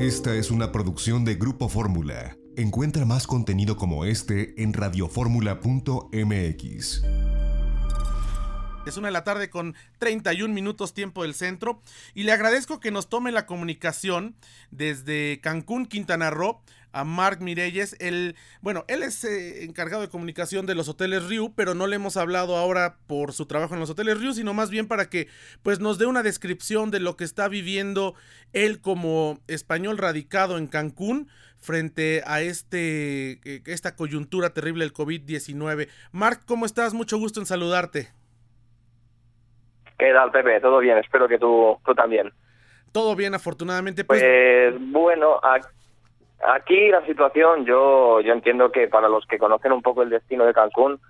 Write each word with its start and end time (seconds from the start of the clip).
Esta 0.00 0.34
es 0.34 0.50
una 0.50 0.72
producción 0.72 1.24
de 1.26 1.34
Grupo 1.34 1.68
Fórmula. 1.68 2.34
Encuentra 2.56 3.04
más 3.04 3.26
contenido 3.26 3.76
como 3.76 4.06
este 4.06 4.54
en 4.62 4.72
radioformula.mx. 4.72 7.02
Es 8.86 8.96
una 8.96 9.08
de 9.08 9.12
la 9.12 9.24
tarde 9.24 9.50
con 9.50 9.74
31 9.98 10.54
minutos 10.54 10.94
tiempo 10.94 11.22
del 11.22 11.34
centro 11.34 11.82
y 12.14 12.22
le 12.22 12.32
agradezco 12.32 12.80
que 12.80 12.90
nos 12.90 13.10
tome 13.10 13.30
la 13.30 13.44
comunicación 13.44 14.36
desde 14.70 15.38
Cancún, 15.42 15.84
Quintana 15.84 16.30
Roo 16.30 16.62
a 16.92 17.04
Mark 17.04 17.40
Mireyes. 17.40 17.96
El, 18.00 18.36
bueno, 18.60 18.84
él 18.88 19.02
es 19.02 19.24
eh, 19.24 19.64
encargado 19.64 20.02
de 20.02 20.08
comunicación 20.08 20.66
de 20.66 20.74
los 20.74 20.88
hoteles 20.88 21.28
Riu, 21.28 21.52
pero 21.54 21.74
no 21.74 21.86
le 21.86 21.96
hemos 21.96 22.16
hablado 22.16 22.56
ahora 22.56 22.96
por 23.06 23.32
su 23.32 23.46
trabajo 23.46 23.74
en 23.74 23.80
los 23.80 23.90
hoteles 23.90 24.20
Riu, 24.20 24.32
sino 24.32 24.54
más 24.54 24.70
bien 24.70 24.88
para 24.88 25.08
que 25.08 25.28
pues 25.62 25.80
nos 25.80 25.98
dé 25.98 26.06
una 26.06 26.22
descripción 26.22 26.90
de 26.90 27.00
lo 27.00 27.16
que 27.16 27.24
está 27.24 27.48
viviendo 27.48 28.14
él 28.52 28.80
como 28.80 29.38
español 29.46 29.98
radicado 29.98 30.58
en 30.58 30.66
Cancún 30.66 31.28
frente 31.58 32.22
a 32.26 32.40
este 32.40 33.32
eh, 33.44 33.62
esta 33.66 33.96
coyuntura 33.96 34.50
terrible 34.50 34.84
del 34.84 34.94
COVID-19. 34.94 35.88
Mark, 36.12 36.40
¿cómo 36.46 36.66
estás? 36.66 36.94
Mucho 36.94 37.18
gusto 37.18 37.40
en 37.40 37.46
saludarte. 37.46 38.08
¿Qué 39.98 40.12
tal, 40.14 40.30
Pepe? 40.30 40.60
Todo 40.60 40.78
bien, 40.78 40.96
espero 40.96 41.28
que 41.28 41.38
tú, 41.38 41.78
tú 41.84 41.94
también. 41.94 42.32
Todo 42.90 43.14
bien, 43.14 43.34
afortunadamente. 43.34 44.02
Pues, 44.02 44.22
pues 44.22 44.74
bueno, 44.90 45.38
aquí 45.42 45.68
la 46.40 47.06
situación, 47.06 47.64
yo, 47.66 48.20
yo 48.20 48.32
entiendo 48.32 48.72
que 48.72 48.88
para 48.88 49.08
los 49.08 49.26
que 49.26 49.38
conocen 49.38 49.72
un 49.72 49.82
poco 49.82 50.02
el 50.02 50.10
destino 50.10 50.44
de 50.44 50.54
Cancún, 50.54 51.00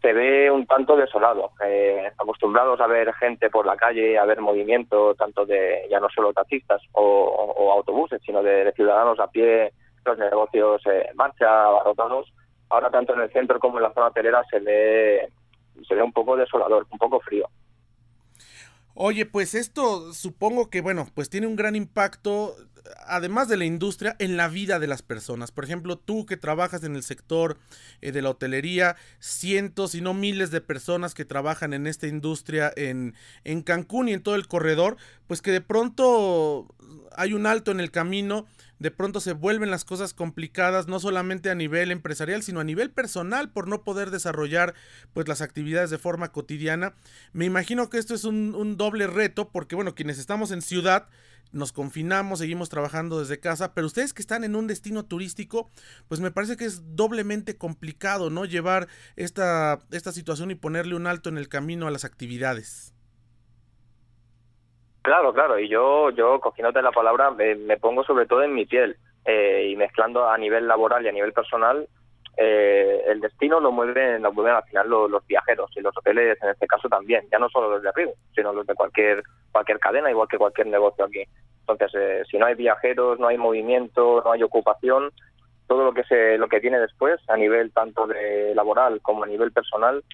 se 0.00 0.12
ve 0.12 0.50
un 0.50 0.66
tanto 0.66 0.96
desolado. 0.96 1.50
Eh, 1.64 2.10
acostumbrados 2.18 2.80
a 2.80 2.86
ver 2.86 3.12
gente 3.14 3.50
por 3.50 3.66
la 3.66 3.76
calle, 3.76 4.18
a 4.18 4.24
ver 4.24 4.40
movimiento, 4.40 5.14
tanto 5.14 5.44
de 5.44 5.86
ya 5.90 6.00
no 6.00 6.08
solo 6.08 6.32
taxistas 6.32 6.80
o, 6.92 7.72
autobuses, 7.72 8.20
sino 8.24 8.42
de, 8.42 8.72
ciudadanos 8.72 9.18
a 9.18 9.28
pie, 9.28 9.72
los 10.04 10.18
negocios 10.18 10.82
en 10.86 11.16
marcha, 11.16 11.66
abarrotados. 11.66 12.32
Ahora, 12.70 12.90
tanto 12.90 13.14
en 13.14 13.20
el 13.20 13.32
centro 13.32 13.58
como 13.58 13.78
en 13.78 13.84
la 13.84 13.92
zona 13.92 14.08
hotelera, 14.08 14.42
se 14.50 14.60
ve, 14.60 15.28
se 15.86 15.94
ve 15.94 16.02
un 16.02 16.12
poco 16.12 16.36
desolador, 16.36 16.86
un 16.90 16.98
poco 16.98 17.20
frío. 17.20 17.48
Oye, 18.94 19.26
pues 19.26 19.54
esto 19.54 20.12
supongo 20.12 20.70
que, 20.70 20.80
bueno, 20.80 21.06
pues 21.14 21.30
tiene 21.30 21.46
un 21.46 21.56
gran 21.56 21.76
impacto, 21.76 22.54
además 23.06 23.48
de 23.48 23.56
la 23.56 23.64
industria, 23.64 24.16
en 24.18 24.36
la 24.36 24.48
vida 24.48 24.78
de 24.78 24.86
las 24.86 25.02
personas. 25.02 25.52
Por 25.52 25.64
ejemplo, 25.64 25.98
tú 25.98 26.26
que 26.26 26.36
trabajas 26.36 26.82
en 26.84 26.96
el 26.96 27.02
sector 27.02 27.58
eh, 28.00 28.12
de 28.12 28.22
la 28.22 28.30
hotelería, 28.30 28.96
cientos, 29.18 29.94
y 29.94 30.00
no 30.00 30.14
miles 30.14 30.50
de 30.50 30.60
personas 30.60 31.14
que 31.14 31.24
trabajan 31.24 31.72
en 31.72 31.86
esta 31.86 32.06
industria 32.06 32.72
en, 32.76 33.14
en 33.44 33.62
Cancún 33.62 34.08
y 34.08 34.12
en 34.12 34.22
todo 34.22 34.34
el 34.34 34.48
corredor, 34.48 34.96
pues 35.26 35.42
que 35.42 35.52
de 35.52 35.60
pronto 35.60 36.66
hay 37.16 37.34
un 37.34 37.46
alto 37.46 37.70
en 37.70 37.80
el 37.80 37.90
camino 37.90 38.46
de 38.78 38.90
pronto 38.90 39.20
se 39.20 39.32
vuelven 39.32 39.70
las 39.70 39.84
cosas 39.84 40.14
complicadas, 40.14 40.86
no 40.86 41.00
solamente 41.00 41.50
a 41.50 41.54
nivel 41.54 41.90
empresarial, 41.90 42.42
sino 42.42 42.60
a 42.60 42.64
nivel 42.64 42.90
personal 42.90 43.50
por 43.50 43.66
no 43.68 43.82
poder 43.82 44.10
desarrollar 44.10 44.74
pues 45.12 45.26
las 45.28 45.40
actividades 45.40 45.90
de 45.90 45.98
forma 45.98 46.30
cotidiana. 46.30 46.94
Me 47.32 47.44
imagino 47.44 47.90
que 47.90 47.98
esto 47.98 48.14
es 48.14 48.24
un, 48.24 48.54
un 48.54 48.76
doble 48.76 49.06
reto 49.06 49.50
porque 49.50 49.74
bueno, 49.74 49.94
quienes 49.94 50.18
estamos 50.18 50.50
en 50.50 50.62
ciudad 50.62 51.08
nos 51.52 51.72
confinamos, 51.72 52.40
seguimos 52.40 52.68
trabajando 52.68 53.18
desde 53.18 53.40
casa, 53.40 53.74
pero 53.74 53.86
ustedes 53.86 54.12
que 54.12 54.22
están 54.22 54.44
en 54.44 54.56
un 54.56 54.66
destino 54.66 55.04
turístico, 55.04 55.70
pues 56.08 56.20
me 56.20 56.30
parece 56.30 56.56
que 56.56 56.64
es 56.64 56.96
doblemente 56.96 57.56
complicado, 57.56 58.30
¿no? 58.30 58.44
Llevar 58.44 58.88
esta, 59.16 59.78
esta 59.90 60.12
situación 60.12 60.50
y 60.50 60.54
ponerle 60.54 60.94
un 60.94 61.06
alto 61.06 61.28
en 61.28 61.38
el 61.38 61.48
camino 61.48 61.86
a 61.86 61.90
las 61.90 62.04
actividades. 62.04 62.94
Claro, 65.02 65.32
claro, 65.32 65.58
y 65.58 65.68
yo, 65.68 66.10
yo 66.10 66.38
cogiéndote 66.40 66.82
la 66.82 66.92
palabra, 66.92 67.30
me, 67.30 67.76
pongo 67.78 68.04
sobre 68.04 68.26
todo 68.26 68.42
en 68.42 68.52
mi 68.52 68.66
piel 68.66 68.98
eh, 69.24 69.68
y 69.70 69.76
mezclando 69.76 70.28
a 70.28 70.36
nivel 70.36 70.68
laboral 70.68 71.04
y 71.04 71.08
a 71.08 71.12
nivel 71.12 71.32
personal, 71.32 71.88
eh, 72.40 73.02
el 73.08 73.20
destino 73.20 73.58
lo 73.58 73.72
mueven, 73.72 74.22
lo 74.22 74.32
mueven 74.32 74.54
al 74.54 74.62
final 74.62 74.88
los, 74.88 75.26
viajeros 75.26 75.70
y 75.76 75.80
los 75.80 75.96
hoteles 75.96 76.38
en 76.40 76.50
este 76.50 76.68
caso 76.68 76.88
también, 76.88 77.26
ya 77.32 77.38
no 77.38 77.48
solo 77.48 77.68
los 77.68 77.82
de 77.82 77.88
arriba, 77.88 78.12
sino 78.34 78.52
los 78.52 78.64
de 78.64 78.74
cualquier 78.74 79.24
cualquier 79.50 79.80
cadena, 79.80 80.10
igual 80.10 80.28
que 80.28 80.38
cualquier 80.38 80.68
negocio 80.68 81.04
aquí. 81.04 81.24
Entonces, 81.66 81.90
eh, 81.94 82.22
si 82.30 82.38
no 82.38 82.46
hay 82.46 82.54
viajeros, 82.54 83.18
no 83.18 83.26
hay 83.26 83.36
movimiento, 83.38 84.22
no 84.24 84.30
hay 84.30 84.44
ocupación, 84.44 85.10
todo 85.66 85.84
lo 85.84 85.92
que 85.92 86.04
se 86.04 86.38
lo 86.38 86.48
que 86.48 86.60
tiene 86.60 86.78
después 86.78 87.20
a 87.28 87.36
nivel 87.36 87.72
tanto 87.72 88.06
de 88.06 88.54
laboral 88.54 89.00
como 89.02 89.24
a 89.24 89.26
nivel 89.26 89.50
personal 89.50 90.04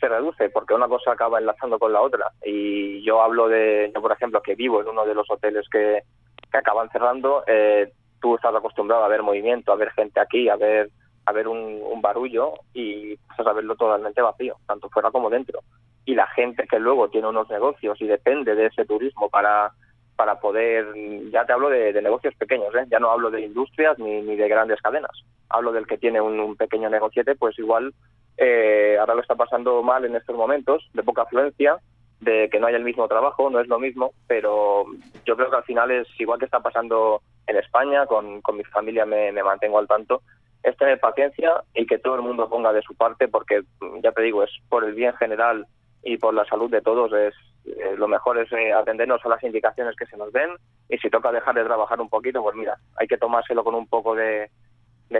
se 0.00 0.08
reduce 0.08 0.50
porque 0.50 0.74
una 0.74 0.88
cosa 0.88 1.12
acaba 1.12 1.38
enlazando 1.38 1.78
con 1.78 1.92
la 1.92 2.00
otra 2.00 2.30
y 2.44 3.04
yo 3.04 3.22
hablo 3.22 3.48
de 3.48 3.90
yo 3.94 4.00
por 4.00 4.12
ejemplo 4.12 4.40
que 4.40 4.54
vivo 4.54 4.80
en 4.80 4.88
uno 4.88 5.04
de 5.04 5.14
los 5.14 5.30
hoteles 5.30 5.68
que, 5.68 6.02
que 6.50 6.58
acaban 6.58 6.88
cerrando 6.90 7.44
eh, 7.46 7.92
tú 8.20 8.36
estás 8.36 8.54
acostumbrado 8.54 9.04
a 9.04 9.08
ver 9.08 9.22
movimiento 9.22 9.70
a 9.70 9.76
ver 9.76 9.90
gente 9.90 10.18
aquí 10.18 10.48
a 10.48 10.56
ver 10.56 10.88
a 11.24 11.32
ver 11.32 11.48
un, 11.48 12.00
barullo 12.02 12.54
y 12.74 13.16
pasas 13.16 13.46
a 13.46 13.52
verlo 13.52 13.76
totalmente 13.76 14.20
vacío 14.20 14.56
tanto 14.66 14.90
fuera 14.90 15.12
como 15.12 15.30
dentro 15.30 15.60
y 16.04 16.16
la 16.16 16.26
gente 16.26 16.66
que 16.66 16.80
luego 16.80 17.08
tiene 17.10 17.28
unos 17.28 17.48
negocios 17.48 18.00
y 18.00 18.06
depende 18.06 18.56
de 18.56 18.66
ese 18.66 18.84
turismo 18.84 19.30
para 19.30 19.72
para 20.16 20.40
poder 20.40 20.86
ya 21.30 21.44
te 21.44 21.52
hablo 21.52 21.70
de, 21.70 21.92
negocios 22.02 22.34
pequeños 22.34 22.74
¿eh? 22.74 22.86
ya 22.90 22.98
no 22.98 23.10
hablo 23.10 23.30
de 23.30 23.42
industrias 23.42 23.98
ni, 24.00 24.20
ni 24.22 24.34
de 24.34 24.48
grandes 24.48 24.80
cadenas 24.80 25.12
hablo 25.48 25.70
del 25.70 25.86
que 25.86 25.98
tiene 25.98 26.20
un, 26.20 26.40
un 26.40 26.56
pequeño 26.56 26.90
negociete 26.90 27.36
pues 27.36 27.56
igual 27.58 27.94
eh, 28.36 28.96
ahora 28.98 29.14
lo 29.14 29.20
está 29.20 29.34
pasando 29.34 29.82
mal 29.82 30.04
en 30.04 30.16
estos 30.16 30.36
momentos, 30.36 30.88
de 30.94 31.02
poca 31.02 31.22
afluencia, 31.22 31.76
de 32.20 32.48
que 32.50 32.60
no 32.60 32.66
haya 32.66 32.76
el 32.76 32.84
mismo 32.84 33.08
trabajo, 33.08 33.50
no 33.50 33.60
es 33.60 33.68
lo 33.68 33.78
mismo, 33.78 34.12
pero 34.26 34.84
yo 35.24 35.36
creo 35.36 35.50
que 35.50 35.56
al 35.56 35.64
final 35.64 35.90
es 35.90 36.08
igual 36.18 36.38
que 36.38 36.44
está 36.44 36.60
pasando 36.60 37.20
en 37.46 37.56
España, 37.56 38.06
con, 38.06 38.40
con 38.40 38.56
mi 38.56 38.64
familia 38.64 39.04
me, 39.04 39.32
mantengo 39.42 39.78
al 39.78 39.88
tanto, 39.88 40.22
es 40.62 40.76
tener 40.76 41.00
paciencia 41.00 41.62
y 41.74 41.86
que 41.86 41.98
todo 41.98 42.16
el 42.16 42.22
mundo 42.22 42.48
ponga 42.48 42.72
de 42.72 42.82
su 42.82 42.94
parte, 42.94 43.28
porque 43.28 43.62
ya 44.02 44.12
te 44.12 44.22
digo, 44.22 44.42
es 44.42 44.50
por 44.68 44.84
el 44.84 44.94
bien 44.94 45.14
general 45.14 45.66
y 46.02 46.16
por 46.16 46.34
la 46.34 46.44
salud 46.44 46.70
de 46.70 46.80
todos, 46.80 47.12
es 47.12 47.34
eh, 47.64 47.94
lo 47.96 48.08
mejor 48.08 48.38
es 48.38 48.50
eh, 48.52 48.72
atendernos 48.72 49.24
a 49.24 49.28
las 49.28 49.42
indicaciones 49.42 49.94
que 49.96 50.06
se 50.06 50.16
nos 50.16 50.32
den 50.32 50.50
y 50.88 50.98
si 50.98 51.10
toca 51.10 51.30
dejar 51.30 51.54
de 51.54 51.64
trabajar 51.64 52.00
un 52.00 52.08
poquito, 52.08 52.42
pues 52.42 52.56
mira, 52.56 52.76
hay 52.96 53.06
que 53.06 53.18
tomárselo 53.18 53.62
con 53.64 53.74
un 53.74 53.86
poco 53.86 54.14
de 54.14 54.50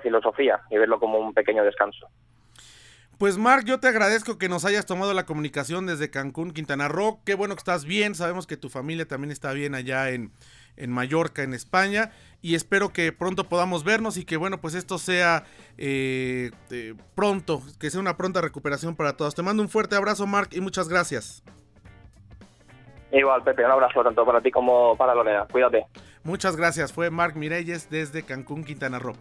filosofía 0.03 0.61
y 0.71 0.79
verlo 0.79 0.99
como 0.99 1.19
un 1.19 1.35
pequeño 1.35 1.63
descanso. 1.65 2.09
Pues 3.19 3.39
Mark, 3.39 3.65
yo 3.67 3.79
te 3.79 3.87
agradezco 3.87 4.37
que 4.37 4.49
nos 4.49 4.65
hayas 4.65 4.85
tomado 4.85 5.15
la 5.15 5.27
comunicación 5.27 5.87
desde 5.87 6.11
Cancún, 6.11 6.51
Quintana 6.51 6.89
Roo. 6.89 7.21
Qué 7.25 7.37
bueno 7.37 7.55
que 7.55 7.61
estás 7.61 7.85
bien. 7.85 8.17
Sabemos 8.17 8.49
que 8.49 8.57
tu 8.57 8.69
familia 8.69 9.07
también 9.07 9.31
está 9.31 9.53
bien 9.53 9.77
allá 9.77 10.11
en, 10.11 10.33
en 10.77 10.91
Mallorca, 10.91 11.43
en 11.43 11.55
España. 11.55 12.11
Y 12.41 12.55
espero 12.55 12.93
que 12.93 13.13
pronto 13.13 13.45
podamos 13.45 13.85
vernos 13.85 14.17
y 14.17 14.25
que 14.25 14.37
bueno, 14.37 14.61
pues 14.61 14.75
esto 14.75 14.99
sea 14.99 15.45
eh, 15.79 16.51
eh, 16.71 16.95
pronto, 17.15 17.63
que 17.79 17.91
sea 17.91 18.01
una 18.01 18.17
pronta 18.17 18.41
recuperación 18.41 18.97
para 18.97 19.17
todos. 19.17 19.35
Te 19.35 19.43
mando 19.43 19.63
un 19.63 19.69
fuerte 19.69 19.95
abrazo, 19.95 20.27
Mark, 20.27 20.49
y 20.53 20.61
muchas 20.61 20.89
gracias. 20.89 21.43
Igual, 23.13 23.45
Pepe, 23.45 23.65
un 23.65 23.71
abrazo 23.71 24.03
tanto 24.03 24.25
para 24.25 24.41
ti 24.41 24.51
como 24.51 24.97
para 24.97 25.15
Lorena. 25.15 25.47
Cuídate. 25.51 25.87
Muchas 26.25 26.57
gracias. 26.57 26.93
Fue 26.93 27.11
Mark 27.11 27.37
Mireyes 27.37 27.91
desde 27.91 28.23
Cancún, 28.23 28.65
Quintana 28.65 28.99
Roo. 28.99 29.15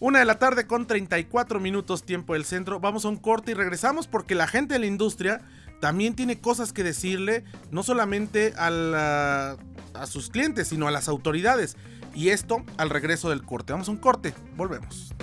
Una 0.00 0.18
de 0.18 0.24
la 0.24 0.38
tarde 0.38 0.66
con 0.66 0.86
34 0.86 1.58
minutos 1.58 2.04
tiempo 2.04 2.34
del 2.34 2.44
centro. 2.44 2.78
Vamos 2.78 3.04
a 3.04 3.08
un 3.08 3.16
corte 3.16 3.52
y 3.52 3.54
regresamos 3.54 4.06
porque 4.06 4.34
la 4.34 4.46
gente 4.46 4.74
de 4.74 4.80
la 4.80 4.86
industria 4.86 5.40
también 5.80 6.14
tiene 6.14 6.38
cosas 6.38 6.72
que 6.72 6.82
decirle, 6.82 7.44
no 7.70 7.82
solamente 7.82 8.54
a, 8.56 9.56
a 9.94 10.06
sus 10.06 10.30
clientes, 10.30 10.68
sino 10.68 10.88
a 10.88 10.90
las 10.90 11.08
autoridades. 11.08 11.76
Y 12.14 12.30
esto 12.30 12.64
al 12.76 12.90
regreso 12.90 13.30
del 13.30 13.44
corte. 13.44 13.72
Vamos 13.72 13.88
a 13.88 13.92
un 13.92 13.98
corte. 13.98 14.34
Volvemos. 14.56 15.14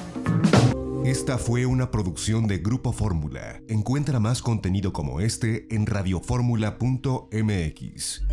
Esta 1.05 1.38
fue 1.38 1.65
una 1.67 1.91
producción 1.91 2.47
de 2.47 2.57
Grupo 2.57 2.91
Fórmula. 2.91 3.61
Encuentra 3.67 4.19
más 4.19 4.41
contenido 4.41 4.91
como 4.91 5.21
este 5.21 5.67
en 5.69 5.85
radioformula.mx. 5.85 8.23